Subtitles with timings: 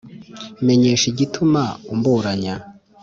[0.65, 1.63] menyesha igituma
[1.93, 2.55] umburanya’